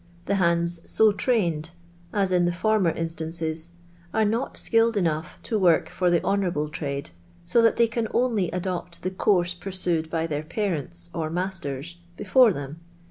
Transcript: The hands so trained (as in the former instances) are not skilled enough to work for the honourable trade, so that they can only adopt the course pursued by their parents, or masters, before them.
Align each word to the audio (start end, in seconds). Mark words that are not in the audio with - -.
The 0.25 0.33
hands 0.41 0.81
so 0.89 1.11
trained 1.11 1.73
(as 2.11 2.31
in 2.31 2.45
the 2.45 2.51
former 2.51 2.89
instances) 2.89 3.69
are 4.15 4.25
not 4.25 4.57
skilled 4.57 4.97
enough 4.97 5.37
to 5.43 5.59
work 5.59 5.89
for 5.89 6.09
the 6.09 6.23
honourable 6.23 6.69
trade, 6.69 7.11
so 7.45 7.61
that 7.61 7.75
they 7.75 7.85
can 7.87 8.07
only 8.11 8.49
adopt 8.49 9.03
the 9.03 9.11
course 9.11 9.53
pursued 9.53 10.09
by 10.09 10.25
their 10.25 10.41
parents, 10.41 11.11
or 11.13 11.29
masters, 11.29 11.97
before 12.17 12.51
them. 12.51 12.79